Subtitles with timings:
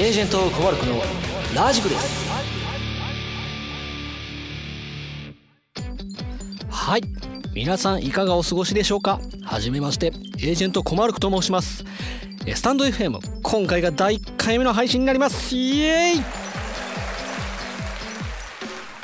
[0.00, 0.94] エージェントコバルクの
[1.54, 2.26] ラジクです。
[6.70, 7.02] はい。
[7.52, 9.20] 皆さんいかがお過ごしでしょうか？
[9.44, 11.84] はじめましてエージェントコマルクと申します。
[12.54, 15.54] スタンド FM 今回が第1回目の配信になります。
[15.54, 16.22] イエーイ！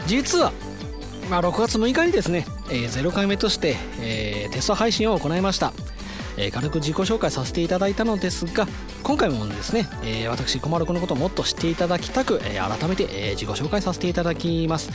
[0.06, 0.51] 実は、
[1.28, 5.74] まあ、6月6日にですね、えー、0回目として、えー、テスト配信を行いました。
[6.38, 8.66] えー、軽く自己紹介させていただいたのですが
[9.06, 14.91] 今回もですね、えー、私小丸くんのことをもっと知っていただきたく、えー、改めて、え自己紹介させていただきます。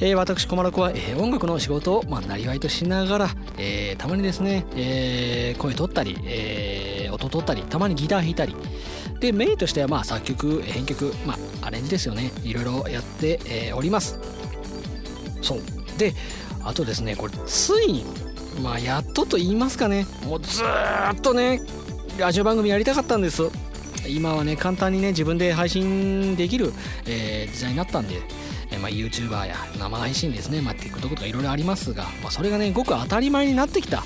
[0.00, 8.56] えー、私小丸子は、えー、音楽の仕事を、まあ、なりわいとしながら、えー、たまにですね、えー、声取ったり、えー、音取ったりたまにギター弾いたり。
[9.20, 12.32] でメインとしては、まあ、作曲編曲、まあ、アレンジですよね。
[12.42, 14.18] いろいろやって、えー、おります。
[15.40, 15.60] そう。
[15.98, 16.14] で
[16.64, 18.04] あとですねこれついに
[18.60, 20.06] まあやっとと言いますかね。
[20.24, 21.62] もうずっとね
[22.20, 23.44] ラジオ番組やりたかったんです。
[24.06, 26.70] 今はね簡単にね自分で配信できる、
[27.06, 28.16] えー、時代になったんで、
[28.70, 34.04] えー、まあ、YouTuber や生配信ですね、まあ、TikTok とかいろいろありますが、まあ、それがねごく当たり前になってきた、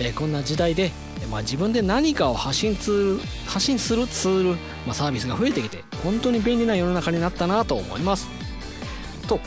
[0.00, 0.90] えー、こんな時代で、
[1.30, 8.26] まあ、自分で何かを発信ツール発信するツール、ま、サービスが増えてきて本当に便利な世の中になったなと思います。
[9.28, 9.38] と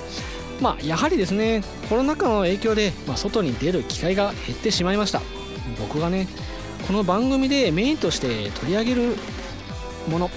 [0.62, 5.22] まあ、やはりですねコロナ禍の影響で、ま、外に出る機会が減ってしまいました。
[5.80, 6.28] 僕がね
[6.88, 9.16] この番組でメインとして取り上げる
[10.08, 10.30] もの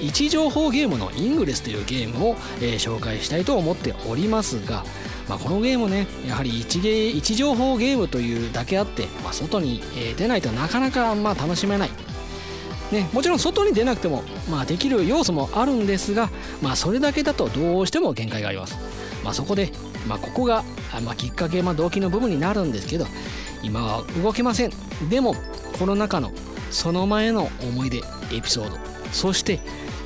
[0.00, 4.82] 位置情報ゲームのイングレスというゲームを、えー、紹介したいと思っておりますが、
[5.28, 11.90] まあ、このゲームねやはり位置位置情報ゲームというだけあって、まあ、外に、えー、出ないとなかなか、まあ、楽しめない。
[12.92, 16.28] ね、もちろん外に出なくても、まあ、できる要素もあるんですが、
[16.60, 18.76] まあ、それだけだとどうしても限界があります。
[19.22, 19.70] まあ、そこで、
[20.08, 20.64] まあ、ここが、
[21.04, 23.06] まあ、きっかけ、まあ、動機の部分になるんですけど
[23.62, 24.72] 今は動けません。
[25.08, 25.34] でも
[25.78, 26.32] コロナ禍の
[26.70, 27.98] その前の思い出
[28.32, 28.78] エピソード
[29.12, 29.60] そして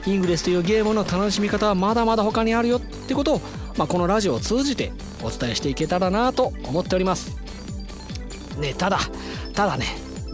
[0.07, 3.41] イングレスというゲームの楽しみ方はまだまだ他にあるよってことを、
[3.77, 4.93] まあ、このラジオを通じて
[5.23, 7.37] お伝えしていけたらなと思っております。
[8.59, 8.99] ねただ
[9.53, 9.87] ただね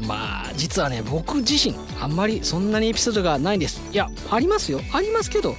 [0.07, 3.81] まあ実はね僕自身あんまりそんなにエピソードがないんです。
[3.93, 4.81] いやありますよ。
[4.93, 5.57] ありますけど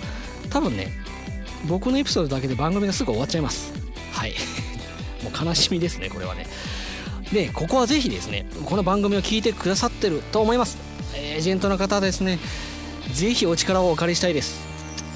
[0.50, 0.91] 多分ね
[1.68, 3.74] 僕のエピソードだけで番組がすぐ終わっちゃいます。
[4.12, 4.34] はい。
[5.24, 6.47] もう悲しみですねこれはね。
[7.34, 10.78] でここはぜひですねこの番組を聞いてくださってると思います。
[11.16, 12.40] エージェントの方ですね
[13.14, 14.59] ぜひお力をお借りしたいです。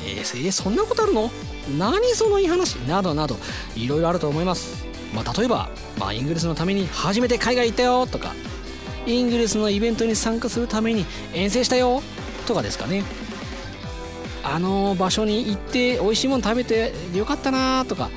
[0.04, 1.32] えー、そんなことあるの？
[1.78, 2.76] 何そのいい話？
[2.88, 3.38] などなど
[3.76, 4.86] いろいろあると思います。
[5.14, 8.34] まあ、例えば、まあ、イングリスのために初めて海外行ったよとか
[9.06, 12.02] イングリスのイベントに参加するために遠征したよ
[12.48, 13.04] とかですかね。
[14.44, 18.10] あの場所に行って美味しいもの食べてよかったなとか、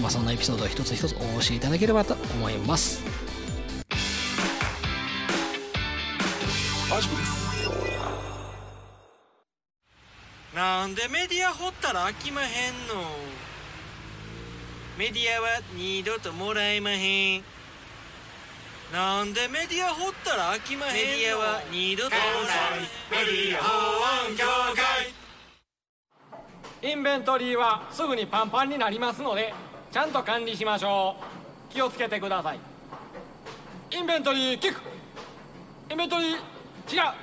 [0.00, 3.02] まあ、そんなエピソードを一つ一つお教えいただければと思います。
[10.92, 12.48] んでメディア掘ったら飽きまへん
[12.86, 13.02] の。
[14.98, 17.44] メディアは二度ともらえまへん。
[18.92, 20.98] なんでメディア掘ったら飽きまへんの。
[20.98, 22.18] メディアは二度ともら
[22.76, 24.44] えメディア法案協
[26.82, 26.90] 会。
[26.90, 29.54] インベントリーはすぐにパンパンになりますので
[29.90, 31.16] ちゃんと管理しましょ
[31.70, 31.72] う。
[31.72, 32.60] 気をつけてください。
[33.92, 34.80] インベントリーキック。
[35.90, 36.36] インベントリー違う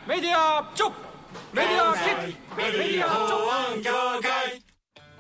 [0.08, 1.09] メディアチョップ
[1.54, 3.28] メディアキックメディア
[3.82, 4.62] チョップ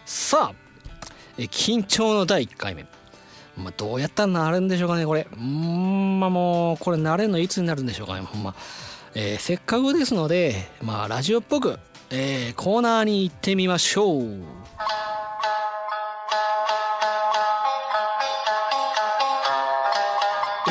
[0.05, 0.55] さあ
[1.37, 2.85] え緊張の第1回目。
[3.55, 5.27] まあ、どうやったらなるんでしょうかねこれ。
[5.31, 8.21] うんまあもうこれ慣れるのいつになるんでしょうかね。
[8.21, 8.55] ほんま、
[9.15, 11.79] えー、せっかくですのでまあラジオっぽく
[12.11, 14.21] えー、コーナーに行ってみましょう。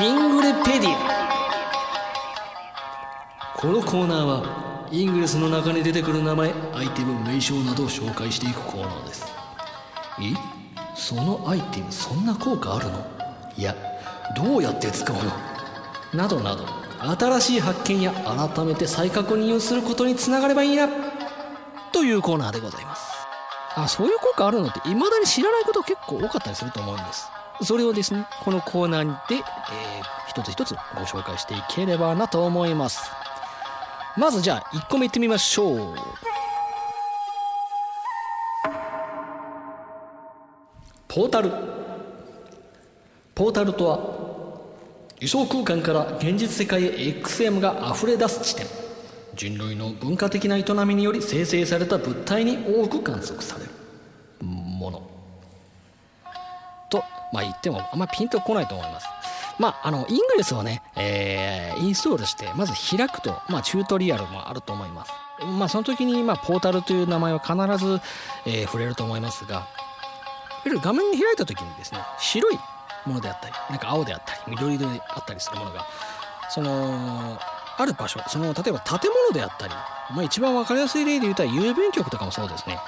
[0.01, 1.19] イングレペディア。
[3.57, 9.27] このコーナーはイングレスの中に出てくる名前アイテム名称などを紹介していくコーナーです。
[10.21, 10.35] え？
[10.95, 13.07] そのアイテムそんな効果あるの？
[13.57, 13.75] いや
[14.37, 15.23] どうやって使うの？
[16.15, 16.65] などなど
[17.19, 20.89] 新しい発見や改めて再確認をすることにつながればいいな
[21.93, 23.07] というコーナーでございます。
[23.77, 27.29] あそういう効果あるのって未だに知らないこと結構多かったりすると思うんです。
[27.63, 29.43] それをですねこのコーナーで、えー、
[30.29, 33.11] 一つ一つご紹介していければなと思います。
[34.19, 35.95] まずじゃあ1個目いってみましょう。
[41.07, 41.53] ポータル。
[43.37, 44.01] ポータルとは
[45.21, 46.89] 理想空間から現実世界へ
[47.23, 48.67] XM が溢れ出す地点。
[49.37, 53.71] 人類の文化的な営みにより生成された物体に多く観測される。
[54.41, 55.03] もの。
[56.91, 59.18] とまあ言ってもあんまピンとこないと思います。
[59.59, 65.13] まああのイングレスをね、えー、インストールしてまず開くとまあチュートリアルもあると思います。
[65.59, 68.01] まあ、その時にまあポータルという名前は必ず、
[68.45, 69.67] えー、触れると思いますがいわ
[70.65, 72.59] ゆる画面に開いた時にですね白い
[73.07, 75.87] ものであったりなんか青であったり緑色であったりするものが
[76.51, 77.39] その
[77.79, 78.99] ある場所その例えば建
[79.31, 79.75] 物であったり、
[80.13, 82.79] まあ、一番分かりやすい例で言ったら郵便局とかもそうですね。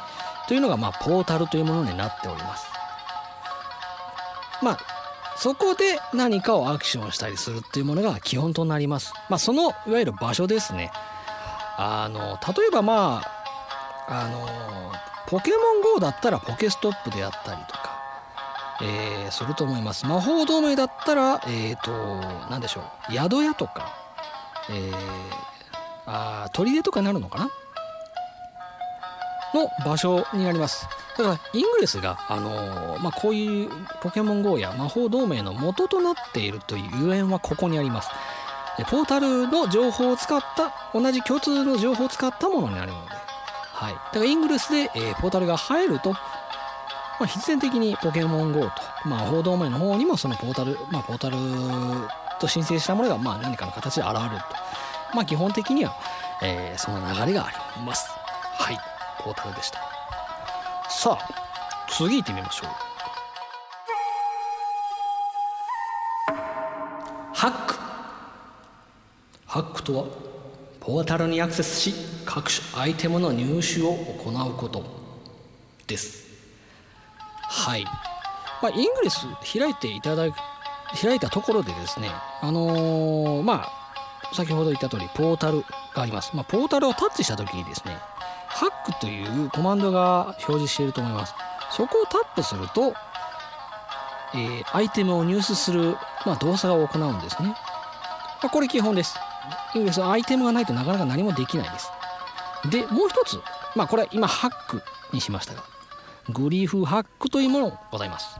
[0.48, 2.66] というのがまあポータルというものになっております。
[4.60, 4.99] まあ
[5.40, 9.14] そこで何かをアクションしたりするっていうものが基本となります。
[9.30, 10.92] まあそのいわゆる場所ですね。
[11.78, 13.22] あの例えばま
[14.06, 14.92] ああの
[15.28, 17.98] ポケモン GO だったらポケストップであったりとか
[18.82, 20.06] えー、すると思います。
[20.06, 21.90] 魔法同盟だったらえっ、ー、と
[22.50, 23.12] 何でしょう。
[23.12, 23.94] 宿屋とか
[24.68, 24.94] えー、
[26.04, 27.48] あ砦とかになるのかな？
[29.54, 30.86] の場所になります。
[31.22, 33.70] だからイングレスが、あのー、まあ、こういう
[34.00, 38.08] ポケモン GO や魔法同盟の元となっているというゆえんはここにあります。
[38.78, 43.10] でポータルの情報を使った同じ共通の情報を使ったものになるので、
[43.72, 46.18] はい、だからイングレスで、えー、ポータルが入ると、ま
[47.20, 48.70] あ、必然的にポケモン GO と
[49.04, 51.36] 魔法同盟の方にもそのポータル、まあ、ポータル
[52.40, 54.36] と申請したものがまあ何かの形で現れると。
[55.14, 55.94] まあ基本的には、
[56.42, 58.10] えー、その流れがあります。
[58.54, 58.78] はい。
[59.22, 59.99] ポータルでした。
[60.90, 62.68] さあ次行ってみましょう。
[67.32, 67.74] ハック。
[69.46, 70.04] ハックとは
[70.80, 71.94] ポータルにアクセスし
[72.26, 74.84] 各種アイテムの入手を行うこと
[75.86, 76.28] です。
[77.40, 77.84] はい。
[78.60, 79.26] まあ、イングレス
[79.58, 80.26] 開いていただ
[81.00, 82.10] 開いたところでですね
[82.42, 85.64] あのー、まあ先ほど言った通りポータル
[85.94, 87.96] があります、まあ、ポータルをタッチした時にですね
[88.60, 91.34] ハックというコマンドが表示していると思います。
[91.70, 92.94] そこをタップすると、
[94.34, 95.96] えー、アイテムを入手する、
[96.26, 97.56] まあ、動作を行うんですね、ま
[98.42, 99.18] あ、これ基本です。
[100.04, 101.90] アイテムがないとなかなか何もできないです。
[102.68, 103.40] でもう一つ
[103.74, 104.82] まあこれは今ハック
[105.14, 105.62] にしましたが
[106.28, 108.38] グリーフハックというものございます。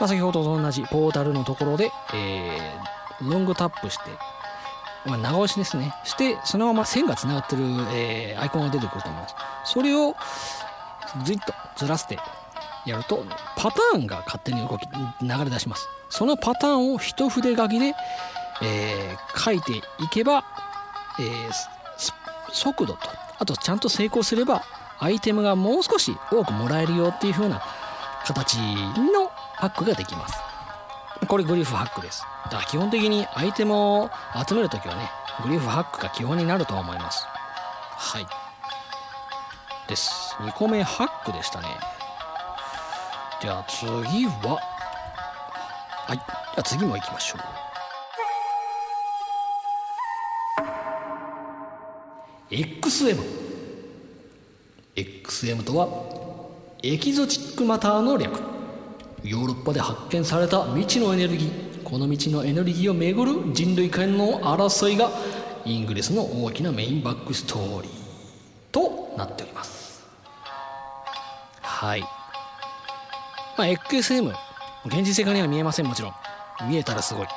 [0.00, 4.04] まあ、先ほどと同じポータルのところで、えー、ロングタップして、
[5.06, 7.62] まあ、長押しですねしてそのまま線がつながってる、
[7.92, 9.34] えー、アイコンが出てくると思います
[9.64, 10.14] それを
[11.24, 12.18] ずいっとずらして
[12.86, 13.24] やると
[13.56, 14.86] パターンが勝手に動き
[15.22, 17.94] 流れ出しますそのパターンを一筆書きで、
[18.62, 20.44] えー、書いていけば、
[21.20, 21.52] えー、
[22.52, 23.00] 速度と
[23.38, 24.62] あとちゃんと成功すれば
[24.98, 27.62] アイテムがもう少し多くもらえるよっていう風な
[28.24, 30.38] 形のハックができます。
[31.26, 32.24] これグリフハックです。
[32.44, 34.10] だから基本的にアイテムを
[34.46, 35.10] 集めるときはね、
[35.42, 37.26] グリーフハックが基本になると思います。
[37.26, 38.26] はい。
[39.88, 40.34] です。
[40.38, 41.68] 2個目ハックでしたね。
[43.40, 44.58] じゃあ次は、
[46.06, 46.16] はい。
[46.16, 47.40] じゃあ次も行きましょう。
[52.50, 53.20] XM
[54.94, 55.88] XM とは
[56.82, 58.38] エキゾチックマターの略
[59.24, 65.10] ヨーロッパで発見された未知のエネルギーこの未知のエネルギーをめぐる人類間の争いが
[65.64, 67.90] イングレスの大きなメインバックストーリー
[68.72, 70.04] となっております。
[71.60, 72.00] はい。
[72.00, 74.32] まあ XM
[74.86, 76.14] 現実世界には見えませんもちろん。
[76.68, 77.26] 見えたらすごい。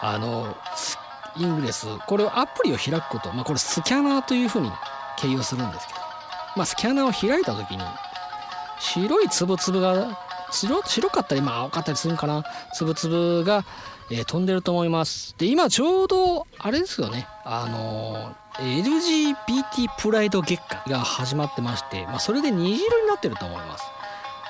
[0.00, 0.56] あの
[1.36, 4.70] イングレスこれをアプリを開くこと、まあ、これスキャナーというふうに
[5.16, 6.00] 形容するんですけど、
[6.56, 7.82] まあ、スキャナーを開いた時に
[8.78, 10.18] 白いつぶつぶが
[10.54, 12.44] 白白かったりまあ青かったりするんかな。
[12.72, 13.64] つぶつぶが、
[14.10, 15.34] えー、飛んでると思います。
[15.38, 17.26] で今ちょうどあれですよね。
[17.44, 23.84] あのー、LGBT プライド月間が始まってまして、まあ、それで虹色になってると思います。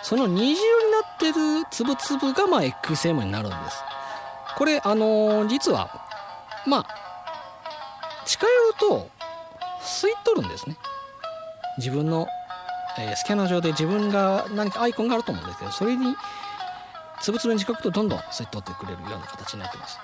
[0.02, 3.82] その虹色になってるつぶつぶがまあ XM になるんです。
[4.56, 5.90] これあのー、実は
[6.66, 6.86] まあ
[8.26, 9.08] 近寄ると
[9.80, 10.76] 吸い取るんですね。
[11.78, 12.28] 自分の
[12.98, 16.16] え、スキャナー上で自分が何かアイコンがあると思うんですけどそれに
[17.20, 19.98] つぶつぶに近くとどんどん吸い取ってくれるような形になってます。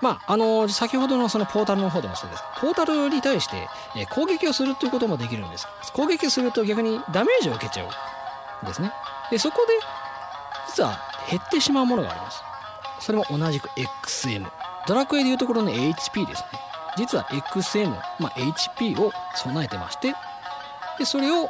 [0.00, 2.42] まあ、あの先ほどのそのポータルの方でもそうです。
[2.60, 5.66] ポータルに対して、え攻撃をするということもできるんです。
[5.92, 8.92] 攻撃をすると逆にダメージを受けちゃうんですね。
[9.30, 9.72] でそこで
[10.68, 12.42] 実は減ってしまうものがあります。
[13.00, 14.46] それも同じく XM
[14.86, 16.48] ドラクエでいうところの HP ですね。
[16.96, 20.14] 実は XM、まあ、HP を備えてまして
[20.98, 21.48] でそれを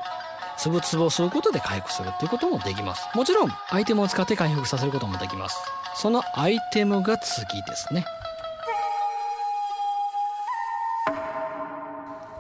[0.59, 3.09] つぶつぶを吸うことで回復するっていうこともできます。
[3.15, 5.57] もちろんアイテムを使って回復させることもできます。
[5.95, 8.05] そのアイテムが次ですね。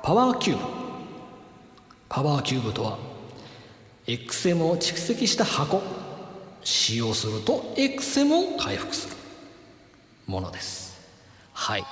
[0.02, 0.64] パワーキューブ。
[2.08, 2.98] パワーキューブとは
[4.06, 5.82] XM を蓄積した箱。
[6.64, 9.16] 使用すると XM を回復する
[10.26, 10.98] ものです。
[11.52, 11.84] はい。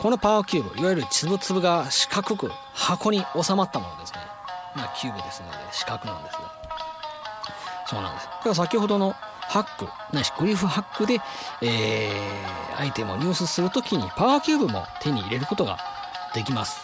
[0.00, 4.23] このパワーキューブいわゆる粒々が四角く箱に収まったものですね。
[4.74, 6.52] まあキューブですので四角なんですが。
[7.86, 8.26] そうなんです。
[8.26, 11.20] だから先ほどのハックないしグリフハックで、
[11.60, 15.78] えー、アイテムを入手するときにパワーキューブも手に入れることが
[16.34, 16.80] できます。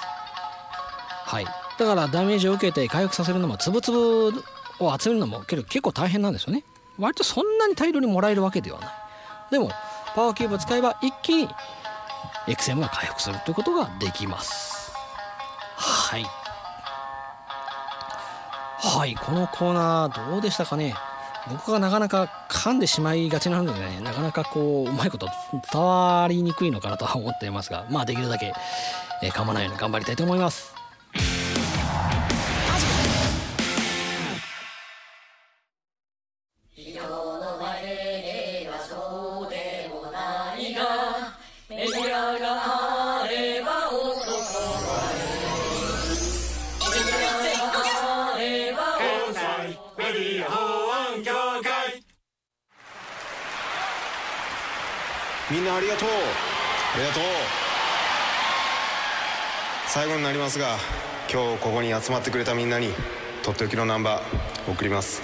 [1.24, 1.44] はい。
[1.44, 4.44] だからダメージを受けて回復させるのもつぶつぶ
[4.78, 6.64] を集めるのも結構大変なんですよね。
[6.98, 8.90] 割とそんなに大量にもらえるわけではない。
[9.50, 9.70] でも
[10.14, 11.48] パワーキューブを使えば一気に
[12.46, 14.92] XM が回復するということができます。
[15.76, 16.39] はい。
[18.82, 20.94] はいこのコーナーどうでしたかね？
[21.50, 25.28] 僕がなかなか噛んでしまいがちなのでねなかなかこううまいこと
[25.72, 28.52] 伝わりにくいのかなとは思っていますがまあできるだけ、
[29.22, 30.79] え、噛まないように頑張りたいと思います。
[55.50, 56.08] みんなありがとう。
[56.08, 57.22] ありがとう。
[59.88, 60.76] 最後になりますが
[61.32, 62.90] 今日ここに集まってくれたみんなに
[63.42, 65.22] とっておきのナンバー送ります。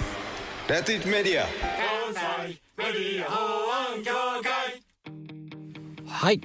[0.67, 1.45] Let it media
[6.05, 6.41] はい。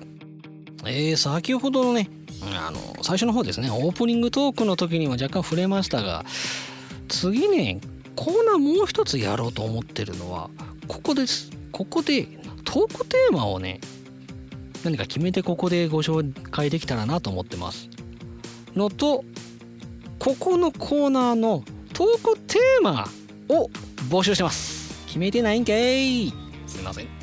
[0.85, 2.09] えー、先ほどのね
[2.57, 3.69] あの最初の方ですね。
[3.71, 6.25] オープニングトークの時にも若干触れましたが
[7.09, 7.81] 次ね
[8.17, 10.51] コーナーもう一つやろうと思ってるのは
[10.89, 11.51] ここです。
[11.71, 12.27] ここで
[12.65, 13.81] トークテーマをね
[14.85, 17.89] 何か決めてここでご紹介できたらなと思ってます。
[18.75, 19.25] のと
[20.19, 23.09] ここのコーナーのトークテーマ
[23.49, 23.69] を
[24.09, 25.07] 募集してます。
[25.07, 26.33] 決めてないんかい。
[26.67, 27.22] すいません。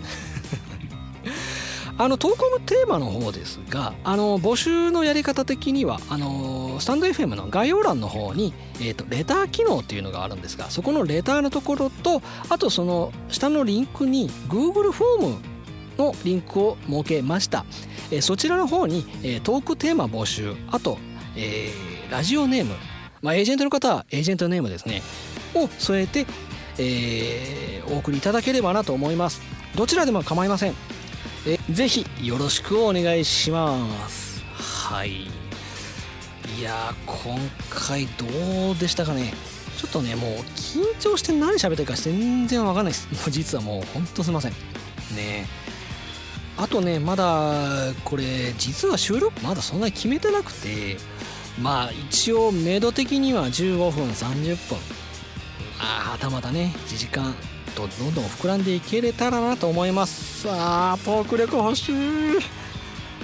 [1.99, 15.37] あの投稿のテーマの方ですがあの募集のやり方的にはあのスタンド FM の概要欄の方に、えーと、レター機能っていうのがあるんですがそこのレターのところとあとその下のリンクに Google フォーム
[15.97, 17.65] のリンクを設けました、
[18.11, 20.97] えー、そちらの方に、えー、トークテーマ募集あと、
[21.35, 22.75] えー、ラジオネーム、
[23.21, 25.01] まあ、エージェントの方はエージェントネームですね
[25.53, 26.27] を添えて、
[26.77, 29.41] え、お送りいただければなと思います。
[29.75, 30.75] どちらでも構いません。
[31.45, 34.43] えぜひよろしくお願いします。
[34.53, 35.23] はい。
[36.57, 37.37] いや今
[37.69, 38.25] 回ど
[38.71, 39.33] うでしたかね。
[39.77, 43.07] ちょっとねもう緊張して何喋ってるか全然わかんないです。
[43.13, 44.51] もう実はもうほんとすいません。
[45.15, 45.47] ね。
[46.57, 50.97] あとねまだこれ実は収録まだそんなに決めてなくて
[51.61, 54.77] まあ一応目処的には15分30分。
[55.79, 57.33] ああはたまたね1時間
[57.69, 60.43] とどんどん膨らんでいけれたらなと思います。
[60.43, 61.95] さあトーク力欲しい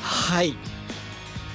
[0.02, 0.56] はい。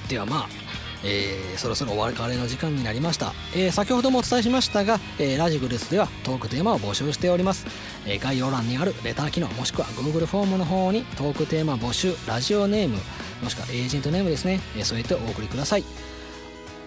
[0.07, 0.61] ではまあ
[1.03, 7.65] えー、そろそろお別れの時間になりました、えー、先ほどもお伝えしましたが、えー、ラジグルスではトークテーマを募集しております、
[8.05, 12.97] え概要欄にあるレター機能もしくは Google フォームの方にトークテーマ募集ラジオネーム
[13.41, 15.83] もしくはエージェントネームですね、え添えてお送りください。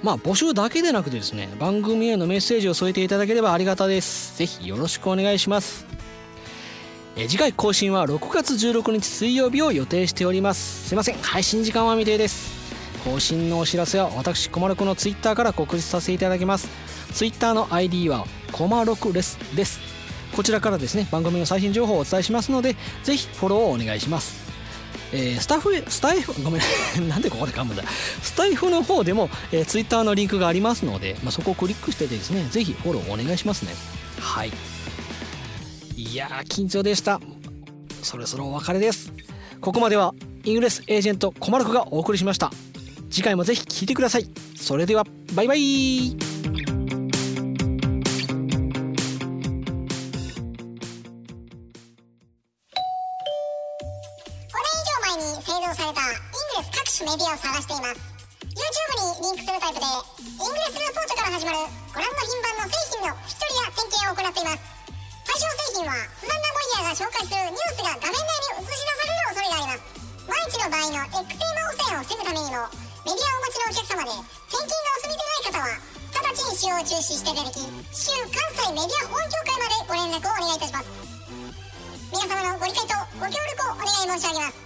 [0.02, 4.36] まあ募集だけでなくてですね番組へのメッセージを添えていただければありがたです。
[4.36, 5.93] ぜひよろしくお願いします。
[7.16, 10.88] え次回更新は6月16日水曜日を予定しております。
[10.88, 11.16] すいません。
[11.18, 12.52] 配信時間は未定です。
[13.04, 16.68] 更新のお知らせは私コマロクの Twitter から告知させていただきます。
[17.12, 19.78] Twitter の ID はコマロクレスです。
[20.34, 24.42] こちらからですね番組の最新情報をお伝えしますのでぜひフォローをお願いします。
[25.12, 26.62] えー、スタッフスタイフごめん。
[27.08, 27.84] なんでここで噛むんだ。
[28.22, 33.72] スタイフの方でも、えー、Twitter のリンクがありますので、まあ、そこをクリックしてですねぜひフォローお願いしますね。
[34.18, 34.50] はい。
[35.96, 37.20] いや緊張でした。
[38.02, 39.12] そろそろお別れです。
[39.60, 40.12] ここまでは
[40.44, 42.50] イングレスエージェントコマルクがお送りしました。
[43.10, 44.28] 次回もぜひ聴いてください。
[44.56, 45.58] それではバイバイ。
[45.58, 46.74] これ以
[54.84, 58.00] 上前に製造されたイングレス各種メディアを探しています。
[58.54, 58.58] YouTube
[59.20, 61.58] にリンクするタイプでイングレスルポートから始まる
[61.94, 64.73] ご覧の品番の製品の一人や点検を行っています。
[65.94, 69.86] はスザンナ・ボイヤーが紹介するニュースが画面内に映し出される恐れがあります。
[70.26, 72.66] 万一の場合の X テーマ汚染を防ぐためにも
[73.04, 74.10] メディアをお持ちのお客様で
[74.50, 75.70] 転勤がお済みでない方は
[76.14, 77.62] 直ちに使用を中止していただき
[77.94, 80.88] 週関西メディア保安協会までご連絡をお願いいたします。
[82.10, 84.63] 皆様のご理解とご協力をお願い申し上げます。